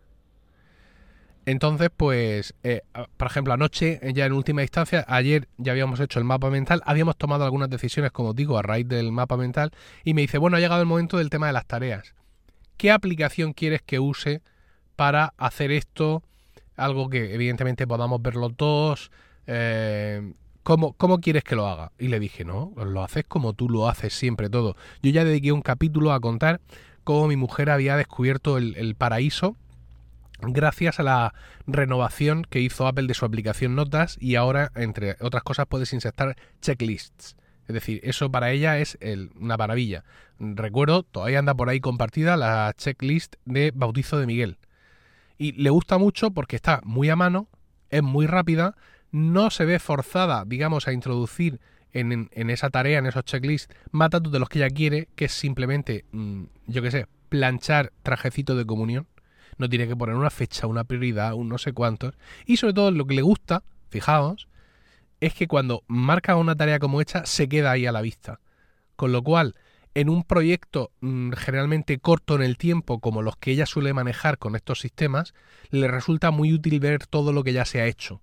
Entonces, 1.44 1.90
pues, 1.96 2.54
eh, 2.62 2.82
por 3.16 3.26
ejemplo, 3.26 3.52
anoche, 3.52 3.98
ya 4.14 4.26
en 4.26 4.32
última 4.32 4.62
instancia, 4.62 5.04
ayer 5.08 5.48
ya 5.58 5.72
habíamos 5.72 5.98
hecho 5.98 6.20
el 6.20 6.24
mapa 6.24 6.50
mental, 6.50 6.82
habíamos 6.86 7.16
tomado 7.16 7.42
algunas 7.42 7.68
decisiones, 7.68 8.12
como 8.12 8.32
digo, 8.32 8.58
a 8.58 8.62
raíz 8.62 8.86
del 8.86 9.10
mapa 9.10 9.36
mental, 9.36 9.72
y 10.04 10.14
me 10.14 10.20
dice, 10.20 10.38
bueno, 10.38 10.56
ha 10.56 10.60
llegado 10.60 10.80
el 10.80 10.86
momento 10.86 11.18
del 11.18 11.30
tema 11.30 11.48
de 11.48 11.52
las 11.52 11.66
tareas. 11.66 12.14
¿Qué 12.76 12.92
aplicación 12.92 13.52
quieres 13.52 13.82
que 13.82 13.98
use 13.98 14.40
para 14.94 15.34
hacer 15.36 15.72
esto? 15.72 16.22
Algo 16.76 17.10
que 17.10 17.34
evidentemente 17.34 17.88
podamos 17.88 18.22
verlo 18.22 18.50
todos, 18.50 19.10
eh, 19.48 20.32
¿Cómo, 20.62 21.20
quieres 21.20 21.42
que 21.42 21.56
lo 21.56 21.66
haga? 21.66 21.90
Y 21.98 22.08
le 22.08 22.20
dije, 22.20 22.44
no, 22.44 22.72
lo 22.76 23.02
haces 23.02 23.24
como 23.26 23.52
tú 23.52 23.68
lo 23.68 23.88
haces 23.88 24.14
siempre 24.14 24.48
todo. 24.48 24.76
Yo 25.02 25.10
ya 25.10 25.24
dediqué 25.24 25.50
un 25.50 25.62
capítulo 25.62 26.12
a 26.12 26.20
contar 26.20 26.60
cómo 27.02 27.26
mi 27.26 27.34
mujer 27.34 27.68
había 27.68 27.96
descubierto 27.96 28.58
el, 28.58 28.94
paraíso 28.94 29.56
gracias 30.40 31.00
a 31.00 31.02
la 31.02 31.34
renovación 31.66 32.44
que 32.48 32.60
hizo 32.60 32.86
Apple 32.86 33.06
de 33.06 33.14
su 33.14 33.24
aplicación 33.24 33.74
Notas 33.74 34.16
y 34.20 34.36
ahora, 34.36 34.70
entre 34.76 35.16
otras 35.20 35.42
cosas, 35.42 35.66
puedes 35.66 35.92
insertar 35.92 36.36
checklists. 36.60 37.36
Es 37.66 37.74
decir, 37.74 38.00
eso 38.04 38.30
para 38.30 38.52
ella 38.52 38.78
es 38.78 38.98
una 39.36 39.56
maravilla. 39.56 40.04
Recuerdo, 40.38 41.02
todavía 41.02 41.40
anda 41.40 41.54
por 41.54 41.70
ahí 41.70 41.80
compartida 41.80 42.36
la 42.36 42.72
checklist 42.76 43.34
de 43.44 43.72
bautizo 43.74 44.18
de 44.18 44.26
Miguel. 44.26 44.58
Y 45.38 45.52
le 45.52 45.70
gusta 45.70 45.98
mucho 45.98 46.30
porque 46.30 46.54
está 46.54 46.80
muy 46.84 47.08
a 47.08 47.16
mano, 47.16 47.48
es 47.90 48.02
muy 48.02 48.26
rápida 48.26 48.76
no 49.12 49.50
se 49.50 49.66
ve 49.66 49.78
forzada, 49.78 50.44
digamos, 50.46 50.88
a 50.88 50.92
introducir 50.92 51.60
en, 51.92 52.30
esa 52.50 52.70
tarea, 52.70 52.98
en 52.98 53.06
esos 53.06 53.24
checklists, 53.24 53.72
matatos 53.90 54.32
de 54.32 54.38
los 54.38 54.48
que 54.48 54.58
ella 54.58 54.70
quiere, 54.70 55.08
que 55.14 55.26
es 55.26 55.32
simplemente, 55.32 56.06
mm, 56.12 56.44
yo 56.66 56.82
qué 56.82 56.90
sé, 56.90 57.06
planchar 57.28 57.92
trajecito 58.02 58.56
de 58.56 58.64
comunión. 58.64 59.06
No 59.58 59.68
tiene 59.68 59.86
que 59.86 59.94
poner 59.94 60.16
una 60.16 60.30
fecha, 60.30 60.66
una 60.66 60.84
prioridad, 60.84 61.34
un 61.34 61.50
no 61.50 61.58
sé 61.58 61.74
cuántos. 61.74 62.14
Y 62.46 62.56
sobre 62.56 62.72
todo 62.72 62.90
lo 62.90 63.06
que 63.06 63.14
le 63.14 63.22
gusta, 63.22 63.62
fijaos, 63.90 64.48
es 65.20 65.34
que 65.34 65.46
cuando 65.46 65.84
marca 65.86 66.36
una 66.36 66.56
tarea 66.56 66.78
como 66.78 67.00
esta, 67.00 67.26
se 67.26 67.48
queda 67.48 67.72
ahí 67.72 67.84
a 67.84 67.92
la 67.92 68.00
vista. 68.00 68.40
Con 68.96 69.12
lo 69.12 69.22
cual, 69.22 69.54
en 69.94 70.08
un 70.08 70.24
proyecto 70.24 70.90
mm, 71.00 71.32
generalmente 71.32 71.98
corto 71.98 72.34
en 72.34 72.42
el 72.42 72.56
tiempo, 72.56 72.98
como 73.00 73.20
los 73.20 73.36
que 73.36 73.50
ella 73.52 73.66
suele 73.66 73.92
manejar 73.92 74.38
con 74.38 74.56
estos 74.56 74.80
sistemas, 74.80 75.34
le 75.68 75.88
resulta 75.88 76.30
muy 76.30 76.54
útil 76.54 76.80
ver 76.80 77.06
todo 77.06 77.34
lo 77.34 77.44
que 77.44 77.52
ya 77.52 77.66
se 77.66 77.82
ha 77.82 77.86
hecho 77.86 78.22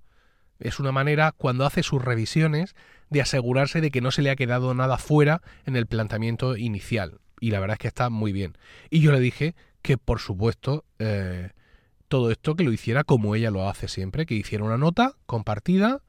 es 0.59 0.79
una 0.79 0.91
manera, 0.91 1.33
cuando 1.38 1.65
hace 1.65 1.83
sus 1.83 2.03
revisiones, 2.03 2.75
de 3.09 3.21
asegurarse 3.21 3.81
de 3.81 3.91
que 3.91 4.01
no 4.01 4.11
se 4.11 4.21
le 4.21 4.29
ha 4.29 4.35
quedado 4.35 4.73
nada 4.73 4.97
fuera 4.97 5.42
en 5.66 5.75
el 5.75 5.87
planteamiento 5.87 6.57
inicial. 6.57 7.19
Y 7.39 7.51
la 7.51 7.59
verdad 7.59 7.75
es 7.75 7.80
que 7.80 7.87
está 7.87 8.09
muy 8.09 8.31
bien. 8.31 8.57
Y 8.89 8.99
yo 8.99 9.11
le 9.11 9.19
dije 9.19 9.56
que, 9.81 9.97
por 9.97 10.19
supuesto, 10.19 10.85
eh, 10.99 11.51
todo 12.07 12.31
esto 12.31 12.56
que 12.56 12.63
lo 12.63 12.71
hiciera 12.71 13.04
como 13.04 13.35
ella 13.35 13.51
lo 13.51 13.69
hace 13.69 13.87
siempre, 13.87 14.25
que 14.25 14.35
hiciera 14.35 14.63
una 14.63 14.78
nota 14.78 15.16
compartida, 15.25 16.01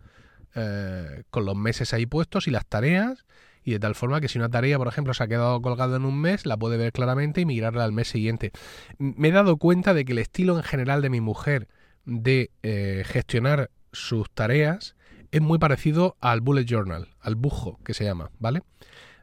eh, 0.54 1.22
con 1.30 1.44
los 1.44 1.56
meses 1.56 1.94
ahí 1.94 2.06
puestos 2.06 2.48
y 2.48 2.50
las 2.50 2.66
tareas, 2.66 3.24
y 3.62 3.72
de 3.72 3.78
tal 3.78 3.94
forma 3.94 4.20
que 4.20 4.28
si 4.28 4.38
una 4.38 4.48
tarea, 4.48 4.78
por 4.78 4.88
ejemplo, 4.88 5.14
se 5.14 5.22
ha 5.22 5.28
quedado 5.28 5.60
colgada 5.60 5.96
en 5.96 6.04
un 6.04 6.20
mes, 6.20 6.46
la 6.46 6.56
puede 6.56 6.76
ver 6.76 6.92
claramente 6.92 7.42
y 7.42 7.46
migrarla 7.46 7.84
al 7.84 7.92
mes 7.92 8.08
siguiente. 8.08 8.52
Me 8.98 9.28
he 9.28 9.32
dado 9.32 9.58
cuenta 9.58 9.94
de 9.94 10.04
que 10.04 10.12
el 10.12 10.18
estilo 10.18 10.56
en 10.56 10.62
general 10.62 11.02
de 11.02 11.10
mi 11.10 11.20
mujer 11.20 11.68
de 12.04 12.50
eh, 12.62 13.04
gestionar 13.06 13.70
sus 13.92 14.30
tareas 14.30 14.96
es 15.30 15.40
muy 15.40 15.58
parecido 15.58 16.16
al 16.20 16.40
bullet 16.40 16.64
journal, 16.64 17.08
al 17.20 17.34
bujo 17.34 17.78
que 17.84 17.94
se 17.94 18.04
llama, 18.04 18.30
¿vale? 18.38 18.62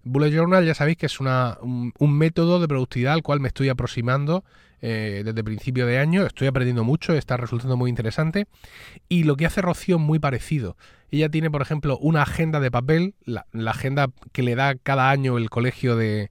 Bullet 0.08 0.32
Journal 0.32 0.66
ya 0.66 0.74
sabéis 0.74 0.98
que 0.98 1.06
es 1.06 1.20
una, 1.20 1.58
un, 1.62 2.18
método 2.18 2.60
de 2.60 2.68
productividad 2.68 3.14
al 3.14 3.24
cual 3.24 3.40
me 3.40 3.50
estoy 3.50 3.70
aproximando 3.70 4.44
eh, 4.82 5.22
desde 5.26 5.44
principio 5.44 5.86
de 5.86 6.00
año. 6.00 6.26
Estoy 6.26 6.48
aprendiendo 6.48 6.84
mucho, 6.84 7.14
está 7.14 7.38
resultando 7.38 7.78
muy 7.78 7.90
interesante. 7.90 8.48
Y 9.10 9.24
lo 9.24 9.36
que 9.36 9.46
hace 9.46 9.62
Rocío 9.62 9.98
es 9.98 10.02
muy 10.02 10.20
parecido. 10.20 10.78
Ella 11.12 11.30
tiene, 11.30 11.52
por 11.52 11.62
ejemplo, 11.62 11.98
una 11.98 12.22
agenda 12.22 12.60
de 12.60 12.72
papel, 12.72 13.16
la, 13.24 13.46
agenda 13.66 14.10
que 14.32 14.44
le 14.44 14.56
da 14.56 14.76
cada 14.76 15.10
año 15.10 15.38
el 15.38 15.50
colegio 15.50 15.96
de, 15.96 16.30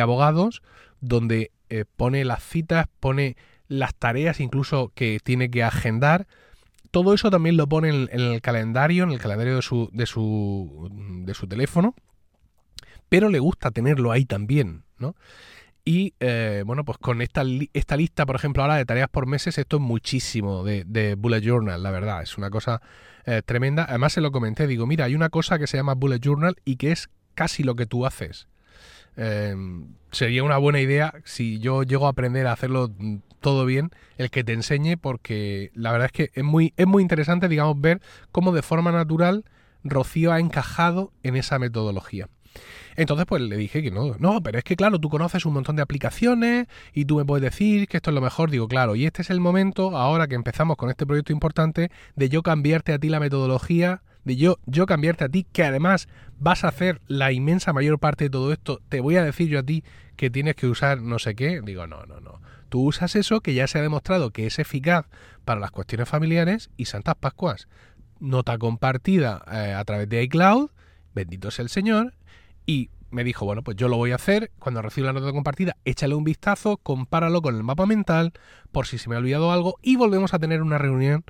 abogados, 0.00 0.62
donde 1.00 1.50
eh, 1.70 1.84
pone 1.96 2.24
las 2.24 2.42
citas, 2.42 2.86
pone 3.00 3.36
las 3.68 3.94
tareas 3.94 4.40
incluso 4.40 4.92
que 4.94 5.18
tiene 5.22 5.50
que 5.50 5.62
agendar 5.62 6.26
todo 6.90 7.14
eso 7.14 7.30
también 7.30 7.56
lo 7.56 7.68
pone 7.68 7.88
en, 7.88 8.08
el 8.10 8.40
calendario, 8.40 9.04
en 9.04 9.10
el 9.10 9.18
calendario 9.18 9.56
de 9.56 9.62
su, 9.62 9.90
de 9.92 10.06
su, 10.06 10.88
de 11.24 11.34
su 11.34 11.46
teléfono, 11.46 11.94
pero 13.08 13.28
le 13.28 13.38
gusta 13.38 13.70
tenerlo 13.70 14.12
ahí 14.12 14.24
también, 14.24 14.84
¿no? 14.98 15.14
Y 15.84 16.12
eh, 16.20 16.64
bueno, 16.66 16.84
pues 16.84 16.98
con 16.98 17.22
esta, 17.22 17.42
esta 17.72 17.96
lista, 17.96 18.26
por 18.26 18.36
ejemplo, 18.36 18.62
ahora 18.62 18.76
de 18.76 18.84
tareas 18.84 19.08
por 19.08 19.26
meses, 19.26 19.56
esto 19.56 19.76
es 19.76 19.82
muchísimo 19.82 20.62
de, 20.62 21.14
Bullet 21.16 21.40
Journal, 21.40 21.82
la 21.82 21.90
verdad, 21.90 22.22
es 22.22 22.36
una 22.36 22.50
cosa 22.50 22.82
eh, 23.24 23.40
tremenda. 23.42 23.86
Además 23.88 24.12
se 24.12 24.20
lo 24.20 24.30
comenté, 24.30 24.66
digo, 24.66 24.86
mira, 24.86 25.06
hay 25.06 25.14
una 25.14 25.30
cosa 25.30 25.58
que 25.58 25.66
se 25.66 25.78
llama 25.78 25.94
Bullet 25.94 26.20
Journal 26.20 26.56
y 26.66 26.76
que 26.76 26.92
es 26.92 27.08
casi 27.34 27.62
lo 27.62 27.74
que 27.74 27.86
tú 27.86 28.04
haces. 28.04 28.48
Em, 29.16 29.94
sería 30.10 30.44
una 30.44 30.58
buena 30.58 30.80
idea 30.80 31.14
si 31.24 31.58
yo 31.58 31.82
llego 31.82 32.06
a 32.06 32.10
aprender 32.10 32.46
a 32.46 32.52
hacerlo 32.52 32.90
todo 33.40 33.64
bien, 33.64 33.90
el 34.16 34.30
que 34.30 34.44
te 34.44 34.52
enseñe, 34.52 34.96
porque 34.96 35.70
la 35.74 35.92
verdad 35.92 36.06
es 36.06 36.12
que 36.12 36.30
es 36.34 36.44
muy, 36.44 36.72
es 36.76 36.86
muy 36.86 37.02
interesante, 37.02 37.48
digamos, 37.48 37.80
ver 37.80 38.00
cómo 38.32 38.52
de 38.52 38.62
forma 38.62 38.92
natural 38.92 39.44
Rocío 39.84 40.32
ha 40.32 40.40
encajado 40.40 41.12
en 41.22 41.36
esa 41.36 41.58
metodología. 41.58 42.28
Entonces, 42.98 43.26
pues 43.26 43.40
le 43.42 43.56
dije 43.56 43.80
que 43.80 43.92
no, 43.92 44.16
no, 44.18 44.42
pero 44.42 44.58
es 44.58 44.64
que 44.64 44.74
claro, 44.74 44.98
tú 44.98 45.08
conoces 45.08 45.46
un 45.46 45.52
montón 45.52 45.76
de 45.76 45.82
aplicaciones 45.82 46.66
y 46.92 47.04
tú 47.04 47.16
me 47.16 47.24
puedes 47.24 47.44
decir 47.44 47.86
que 47.86 47.98
esto 47.98 48.10
es 48.10 48.14
lo 48.14 48.20
mejor. 48.20 48.50
Digo, 48.50 48.66
claro, 48.66 48.96
y 48.96 49.06
este 49.06 49.22
es 49.22 49.30
el 49.30 49.38
momento, 49.38 49.96
ahora 49.96 50.26
que 50.26 50.34
empezamos 50.34 50.76
con 50.76 50.90
este 50.90 51.06
proyecto 51.06 51.32
importante, 51.32 51.92
de 52.16 52.28
yo 52.28 52.42
cambiarte 52.42 52.92
a 52.92 52.98
ti 52.98 53.08
la 53.08 53.20
metodología, 53.20 54.02
de 54.24 54.34
yo, 54.34 54.58
yo 54.66 54.84
cambiarte 54.86 55.22
a 55.22 55.28
ti, 55.28 55.46
que 55.52 55.62
además 55.62 56.08
vas 56.40 56.64
a 56.64 56.68
hacer 56.68 57.00
la 57.06 57.30
inmensa 57.30 57.72
mayor 57.72 58.00
parte 58.00 58.24
de 58.24 58.30
todo 58.30 58.52
esto, 58.52 58.80
te 58.88 58.98
voy 58.98 59.14
a 59.14 59.22
decir 59.22 59.46
yo 59.46 59.60
a 59.60 59.62
ti 59.62 59.84
que 60.16 60.28
tienes 60.28 60.56
que 60.56 60.66
usar 60.66 61.00
no 61.00 61.20
sé 61.20 61.36
qué. 61.36 61.60
Digo, 61.62 61.86
no, 61.86 62.04
no, 62.04 62.18
no. 62.18 62.40
Tú 62.68 62.82
usas 62.82 63.14
eso 63.14 63.42
que 63.42 63.54
ya 63.54 63.68
se 63.68 63.78
ha 63.78 63.82
demostrado 63.82 64.32
que 64.32 64.48
es 64.48 64.58
eficaz 64.58 65.06
para 65.44 65.60
las 65.60 65.70
cuestiones 65.70 66.08
familiares 66.08 66.70
y 66.76 66.86
Santas 66.86 67.14
Pascuas. 67.14 67.68
Nota 68.18 68.58
compartida 68.58 69.44
eh, 69.52 69.72
a 69.72 69.84
través 69.84 70.08
de 70.08 70.20
iCloud, 70.24 70.70
bendito 71.14 71.52
sea 71.52 71.62
el 71.62 71.68
Señor, 71.68 72.17
y 72.68 72.90
me 73.10 73.24
dijo, 73.24 73.46
bueno, 73.46 73.62
pues 73.62 73.78
yo 73.78 73.88
lo 73.88 73.96
voy 73.96 74.12
a 74.12 74.16
hacer, 74.16 74.50
cuando 74.58 74.82
reciba 74.82 75.06
la 75.06 75.18
nota 75.18 75.32
compartida, 75.32 75.78
échale 75.86 76.14
un 76.14 76.22
vistazo, 76.24 76.76
compáralo 76.76 77.40
con 77.40 77.56
el 77.56 77.62
mapa 77.62 77.86
mental, 77.86 78.34
por 78.72 78.86
si 78.86 78.98
se 78.98 79.08
me 79.08 79.14
ha 79.14 79.18
olvidado 79.18 79.50
algo, 79.50 79.78
y 79.80 79.96
volvemos 79.96 80.34
a 80.34 80.38
tener 80.38 80.60
una 80.60 80.76
reunión 80.76 81.24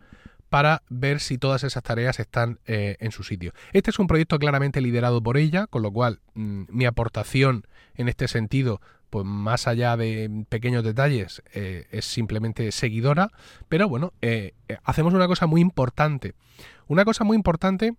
para 0.49 0.83
ver 0.89 1.21
si 1.21 1.39
todas 1.39 1.63
esas 1.63 1.85
tareas 1.85 2.19
están 2.19 2.59
eh, 2.67 2.97
en 2.99 3.13
su 3.13 3.23
sitio. 3.23 3.53
Este 3.73 3.91
es 3.91 4.01
un 4.01 4.09
proyecto 4.09 4.41
claramente 4.41 4.81
liderado 4.81 5.23
por 5.23 5.37
ella, 5.37 5.69
con 5.69 5.83
lo 5.83 5.93
cual 5.93 6.19
mm, 6.35 6.65
mi 6.71 6.87
aportación 6.87 7.69
en 7.95 8.09
este 8.09 8.27
sentido, 8.27 8.81
pues 9.09 9.25
más 9.25 9.69
allá 9.69 9.97
de 9.97 10.45
pequeños 10.49 10.83
detalles, 10.83 11.45
eh, 11.55 11.87
es 11.93 12.05
simplemente 12.05 12.73
seguidora, 12.73 13.31
pero 13.69 13.89
bueno, 13.89 14.13
eh, 14.23 14.55
hacemos 14.83 15.15
una 15.15 15.29
cosa 15.29 15.47
muy 15.47 15.61
importante. 15.61 16.35
Una 16.89 17.05
cosa 17.05 17.23
muy 17.23 17.37
importante 17.37 17.95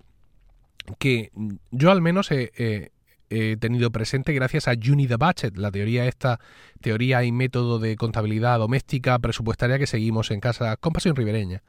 que 0.98 1.32
yo 1.72 1.92
al 1.92 2.02
menos 2.02 2.32
he 2.32 2.92
he 3.30 3.58
tenido 3.58 3.92
presente 3.92 4.34
gracias 4.34 4.68
a 4.68 4.74
Juni 4.82 5.08
the 5.08 5.16
Budget, 5.16 5.58
la 5.58 5.72
teoría 5.72 6.06
esta, 6.06 6.40
teoría 6.82 7.24
y 7.24 7.32
método 7.32 7.80
de 7.80 7.96
contabilidad 7.96 8.60
doméstica 8.60 9.18
presupuestaria 9.20 9.80
que 9.80 9.88
seguimos 9.88 10.32
en 10.32 10.40
casa 10.40 10.76
con 10.78 10.94
Pasión 10.94 11.16
Ribereña. 11.16 11.64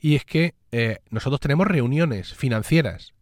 Y 0.00 0.16
es 0.16 0.24
que 0.24 0.54
eh, 0.72 0.98
nosotros 1.10 1.40
tenemos 1.40 1.66
reuniones 1.66 2.34
financieras 2.34 3.14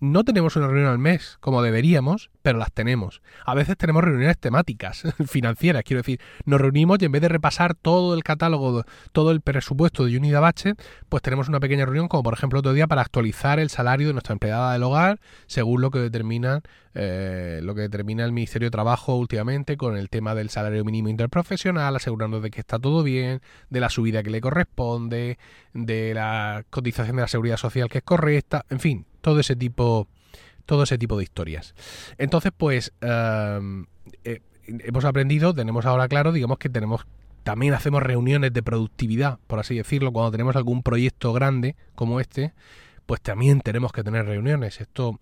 no 0.00 0.24
tenemos 0.24 0.56
una 0.56 0.66
reunión 0.66 0.90
al 0.90 0.98
mes 0.98 1.38
como 1.40 1.62
deberíamos, 1.62 2.30
pero 2.42 2.58
las 2.58 2.72
tenemos. 2.72 3.22
A 3.46 3.54
veces 3.54 3.76
tenemos 3.76 4.04
reuniones 4.04 4.38
temáticas, 4.38 5.02
financieras, 5.26 5.82
quiero 5.84 6.00
decir, 6.00 6.20
nos 6.44 6.60
reunimos 6.60 6.98
y 7.00 7.06
en 7.06 7.12
vez 7.12 7.22
de 7.22 7.28
repasar 7.28 7.74
todo 7.74 8.14
el 8.14 8.22
catálogo, 8.22 8.84
todo 9.12 9.30
el 9.30 9.40
presupuesto 9.40 10.04
de 10.04 10.16
Unida 10.16 10.40
Bache, 10.40 10.74
pues 11.08 11.22
tenemos 11.22 11.48
una 11.48 11.60
pequeña 11.60 11.84
reunión, 11.84 12.08
como 12.08 12.22
por 12.22 12.34
ejemplo 12.34 12.58
otro 12.58 12.72
día, 12.72 12.86
para 12.86 13.02
actualizar 13.02 13.58
el 13.58 13.70
salario 13.70 14.08
de 14.08 14.12
nuestra 14.12 14.34
empleada 14.34 14.72
del 14.72 14.82
hogar, 14.82 15.20
según 15.46 15.80
lo 15.80 15.90
que 15.90 16.00
determina, 16.00 16.60
eh, 16.94 17.60
lo 17.62 17.74
que 17.74 17.82
determina 17.82 18.24
el 18.24 18.32
Ministerio 18.32 18.66
de 18.66 18.70
Trabajo 18.70 19.16
últimamente 19.16 19.76
con 19.76 19.96
el 19.96 20.08
tema 20.08 20.34
del 20.34 20.50
salario 20.50 20.84
mínimo 20.84 21.08
interprofesional, 21.08 21.96
asegurando 21.96 22.40
de 22.40 22.50
que 22.50 22.60
está 22.60 22.78
todo 22.78 23.02
bien, 23.02 23.40
de 23.70 23.80
la 23.80 23.90
subida 23.90 24.22
que 24.22 24.30
le 24.30 24.40
corresponde, 24.40 25.38
de 25.72 26.14
la 26.14 26.64
cotización 26.70 27.16
de 27.16 27.22
la 27.22 27.28
seguridad 27.28 27.56
social 27.56 27.88
que 27.88 27.98
es 27.98 28.04
correcta, 28.04 28.64
en 28.70 28.80
fin, 28.80 29.06
todo 29.20 29.40
ese 29.40 29.56
tipo, 29.56 30.08
todo 30.66 30.84
ese 30.84 30.98
tipo 30.98 31.16
de 31.16 31.24
historias. 31.24 31.74
Entonces, 32.18 32.52
pues 32.56 32.92
eh, 33.00 34.40
hemos 34.66 35.04
aprendido, 35.04 35.54
tenemos 35.54 35.86
ahora 35.86 36.08
claro, 36.08 36.32
digamos 36.32 36.58
que 36.58 36.68
tenemos 36.68 37.06
también 37.44 37.74
hacemos 37.74 38.02
reuniones 38.02 38.52
de 38.52 38.62
productividad, 38.62 39.38
por 39.46 39.58
así 39.58 39.76
decirlo, 39.76 40.12
cuando 40.12 40.32
tenemos 40.32 40.56
algún 40.56 40.82
proyecto 40.82 41.32
grande 41.32 41.76
como 41.94 42.18
este, 42.18 42.54
pues 43.06 43.20
también 43.20 43.60
tenemos 43.60 43.92
que 43.92 44.02
tener 44.02 44.24
reuniones. 44.24 44.80
Esto 44.80 45.20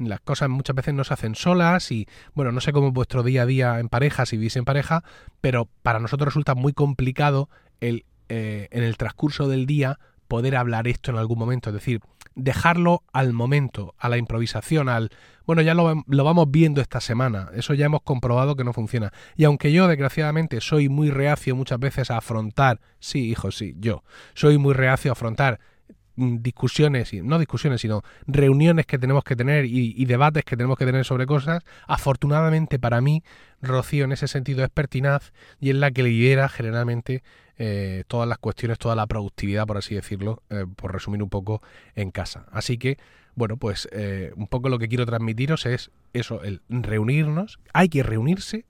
las 0.00 0.20
cosas 0.20 0.48
muchas 0.48 0.74
veces 0.74 0.94
no 0.94 1.04
se 1.04 1.14
hacen 1.14 1.34
solas 1.34 1.92
y 1.92 2.08
bueno, 2.34 2.52
no 2.52 2.60
sé 2.60 2.72
cómo 2.72 2.88
es 2.88 2.94
vuestro 2.94 3.22
día 3.22 3.42
a 3.42 3.46
día 3.46 3.78
en 3.78 3.88
pareja, 3.88 4.26
si 4.26 4.36
vivís 4.36 4.56
en 4.56 4.64
pareja, 4.64 5.04
pero 5.40 5.68
para 5.82 6.00
nosotros 6.00 6.26
resulta 6.26 6.54
muy 6.54 6.72
complicado 6.72 7.48
el 7.80 8.04
eh, 8.32 8.68
en 8.70 8.84
el 8.84 8.96
transcurso 8.96 9.48
del 9.48 9.66
día 9.66 9.98
poder 10.28 10.54
hablar 10.54 10.86
esto 10.86 11.10
en 11.10 11.16
algún 11.16 11.36
momento, 11.36 11.70
es 11.70 11.74
decir, 11.74 12.00
dejarlo 12.36 13.02
al 13.12 13.32
momento, 13.32 13.96
a 13.98 14.08
la 14.08 14.18
improvisación, 14.18 14.88
al, 14.88 15.10
bueno, 15.46 15.62
ya 15.62 15.74
lo, 15.74 16.04
lo, 16.06 16.22
vamos 16.22 16.48
viendo 16.48 16.80
esta 16.80 17.00
semana, 17.00 17.48
eso 17.54 17.74
ya 17.74 17.86
hemos 17.86 18.02
comprobado 18.02 18.54
que 18.54 18.62
no 18.62 18.72
funciona. 18.72 19.12
Y 19.34 19.42
aunque 19.42 19.72
yo, 19.72 19.88
desgraciadamente, 19.88 20.60
soy 20.60 20.88
muy 20.88 21.10
reacio 21.10 21.56
muchas 21.56 21.80
veces 21.80 22.12
a 22.12 22.18
afrontar, 22.18 22.80
sí, 23.00 23.28
hijo, 23.28 23.50
sí, 23.50 23.74
yo, 23.80 24.04
soy 24.34 24.58
muy 24.58 24.74
reacio 24.74 25.10
a 25.10 25.14
afrontar 25.14 25.58
discusiones, 26.42 27.12
no 27.22 27.38
discusiones, 27.38 27.80
sino 27.80 28.02
reuniones 28.26 28.86
que 28.86 28.98
tenemos 28.98 29.24
que 29.24 29.36
tener 29.36 29.64
y, 29.64 29.94
y, 29.96 30.04
debates 30.04 30.44
que 30.44 30.56
tenemos 30.56 30.76
que 30.78 30.86
tener 30.86 31.04
sobre 31.04 31.26
cosas, 31.26 31.62
afortunadamente 31.86 32.78
para 32.78 33.00
mí, 33.00 33.22
Rocío 33.62 34.04
en 34.04 34.12
ese 34.12 34.28
sentido 34.28 34.64
es 34.64 34.70
pertinaz 34.70 35.32
y 35.60 35.70
es 35.70 35.76
la 35.76 35.90
que 35.90 36.02
lidera 36.02 36.48
generalmente 36.48 37.22
eh, 37.62 38.04
todas 38.06 38.26
las 38.26 38.38
cuestiones, 38.38 38.78
toda 38.78 38.96
la 38.96 39.06
productividad, 39.06 39.66
por 39.66 39.76
así 39.76 39.94
decirlo, 39.94 40.42
eh, 40.48 40.64
por 40.76 40.94
resumir 40.94 41.22
un 41.22 41.28
poco, 41.28 41.60
en 41.94 42.10
casa. 42.10 42.46
Así 42.52 42.78
que, 42.78 42.96
bueno, 43.34 43.58
pues 43.58 43.86
eh, 43.92 44.32
un 44.34 44.46
poco 44.46 44.70
lo 44.70 44.78
que 44.78 44.88
quiero 44.88 45.04
transmitiros 45.04 45.66
es 45.66 45.90
eso, 46.14 46.42
el 46.42 46.62
reunirnos. 46.70 47.60
Hay 47.74 47.90
que 47.90 48.02
reunirse. 48.02 48.64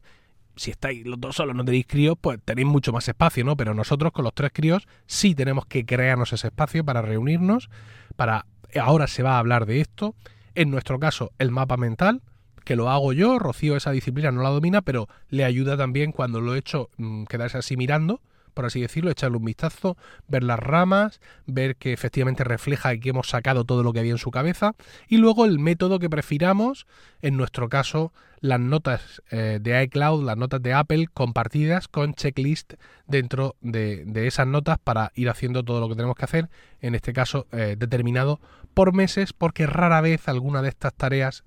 Si 0.61 0.71
estáis 0.71 1.07
los 1.07 1.19
dos 1.19 1.37
solos, 1.37 1.57
no 1.57 1.65
tenéis 1.65 1.87
críos, 1.87 2.19
pues 2.21 2.39
tenéis 2.45 2.69
mucho 2.69 2.93
más 2.93 3.09
espacio, 3.09 3.43
¿no? 3.47 3.57
Pero 3.57 3.73
nosotros 3.73 4.13
con 4.13 4.25
los 4.25 4.35
tres 4.35 4.51
críos 4.53 4.87
sí 5.07 5.35
tenemos 5.35 5.65
que 5.65 5.87
crearnos 5.87 6.35
ese 6.35 6.49
espacio 6.49 6.85
para 6.85 7.01
reunirnos, 7.01 7.71
para... 8.15 8.45
Ahora 8.79 9.07
se 9.07 9.23
va 9.23 9.37
a 9.37 9.39
hablar 9.39 9.65
de 9.65 9.81
esto. 9.81 10.15
En 10.55 10.71
nuestro 10.71 11.01
caso, 11.01 11.33
el 11.39 11.51
mapa 11.51 11.79
mental, 11.79 12.21
que 12.63 12.77
lo 12.77 12.91
hago 12.91 13.15
yo, 13.15 13.39
Rocío 13.39 13.75
esa 13.75 13.91
disciplina 13.91 14.33
no 14.33 14.43
la 14.43 14.51
domina, 14.51 14.83
pero 14.83 15.09
le 15.31 15.47
ayuda 15.47 15.79
también 15.79 16.13
cuando 16.13 16.43
lo 16.43 16.55
he 16.55 16.59
hecho 16.59 16.91
mm, 16.99 17.25
quedarse 17.25 17.57
así 17.57 17.79
mirando 17.79 18.21
por 18.53 18.67
así 18.67 18.81
decirlo, 18.81 19.11
echarle 19.11 19.37
un 19.37 19.45
vistazo, 19.45 19.97
ver 20.29 20.43
las 20.43 20.59
ramas, 20.59 21.21
ver 21.47 21.77
que 21.77 21.93
efectivamente 21.93 22.45
refleja 22.45 22.97
que 22.97 23.11
hemos 23.11 23.29
sacado 23.29 23.65
todo 23.65 23.83
lo 23.83 23.93
que 23.93 24.01
había 24.01 24.13
en 24.13 24.19
su 24.19 24.31
cabeza 24.31 24.75
y 25.09 25.19
luego 25.19 25.45
el 25.45 25.59
método 25.59 25.99
que 25.99 26.11
prefiramos, 26.11 26.87
en 27.23 27.37
nuestro 27.37 27.69
caso 27.69 28.13
las 28.41 28.59
notas 28.59 29.23
eh, 29.31 29.59
de 29.61 29.83
iCloud, 29.85 30.25
las 30.25 30.37
notas 30.37 30.63
de 30.63 30.73
Apple 30.73 31.09
compartidas 31.13 31.89
con 31.89 32.15
checklist 32.15 32.75
dentro 33.07 33.57
de, 33.61 34.05
esas 34.27 34.47
notas 34.47 34.79
para 34.79 35.13
ir 35.15 35.29
haciendo 35.29 35.63
todo 35.63 35.81
lo 35.81 35.89
que 35.89 35.95
tenemos 35.95 36.17
que 36.17 36.25
hacer, 36.25 36.49
en 36.81 36.95
este 36.95 37.13
caso 37.13 37.47
eh, 37.53 37.77
determinado 37.79 38.41
por 38.75 38.95
meses 38.95 39.33
porque 39.33 39.67
rara 39.67 40.01
vez 40.01 40.29
alguna 40.29 40.63
de 40.63 40.71
estas 40.71 40.95
tareas 40.95 41.45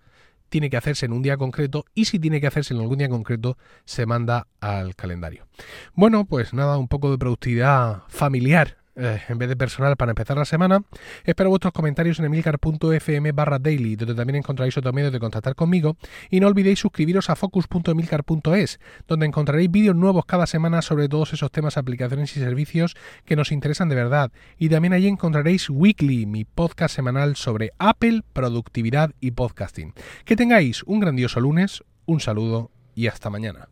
tiene 0.54 0.70
que 0.70 0.78
hacerse 0.78 1.08
en 1.08 1.14
un 1.14 1.24
día 1.24 1.36
concreto 1.36 1.84
y 1.96 2.06
si 2.06 2.20
tiene 2.20 2.40
que 2.40 2.46
hacerse 2.46 2.76
en 2.76 2.80
algún 2.80 3.00
día 3.00 3.10
concreto 3.10 3.58
se 3.86 4.06
manda 4.06 4.46
al 4.60 4.96
calendario. 4.96 5.48
Bueno, 5.96 6.26
pues 6.26 6.54
nada, 6.54 6.78
un 6.78 6.88
poco 6.88 7.10
de 7.10 7.18
productividad 7.18 8.04
familiar 8.08 8.83
eh, 8.96 9.22
en 9.28 9.38
vez 9.38 9.50
de 9.50 9.56
personal 9.56 9.96
para 9.96 10.12
empezar 10.12 10.38
la 10.38 10.46
semana. 10.46 10.84
Espero 11.24 11.50
vuestros 11.50 11.74
comentarios 11.74 12.20
en 12.20 12.26
emilcar.fm 12.26 13.32
barra 13.32 13.60
daily, 13.60 13.96
donde 13.96 14.16
también 14.16 14.38
encontraréis 14.38 14.78
otro 14.78 14.94
medio 14.94 15.12
de 15.12 15.20
contactar 15.20 15.56
conmigo. 15.56 15.98
Y 16.30 16.40
no 16.40 16.48
olvidéis 16.48 16.80
suscribiros 16.80 17.30
a 17.30 17.36
focus.emilcar.es, 17.36 18.80
donde 19.08 19.26
encontraréis 19.26 19.72
vídeos 19.72 19.96
nuevos 19.96 20.26
cada 20.26 20.46
semana 20.46 20.82
sobre 20.82 21.10
todos 21.10 21.34
esos 21.34 21.52
temas, 21.52 21.78
aplicaciones 21.78 22.36
y 22.38 22.40
servicios 22.40 22.96
que 23.26 23.36
nos 23.36 23.52
interesan 23.52 23.90
de 23.90 23.96
verdad. 23.96 24.32
Y 24.58 24.70
también 24.70 24.94
allí 24.94 25.08
encontraréis 25.08 25.70
Weekly, 25.70 26.26
mi 26.26 26.46
podcast 26.46 26.96
semanal 26.96 27.36
sobre 27.36 27.72
Apple, 27.80 28.22
productividad 28.34 29.12
y 29.20 29.32
podcasting. 29.32 29.94
Que 30.26 30.36
tengáis 30.36 30.84
un 30.84 31.00
grandioso 31.00 31.40
lunes, 31.40 31.84
un 32.06 32.20
saludo 32.20 32.72
y 32.96 33.08
hasta 33.08 33.30
mañana. 33.30 33.70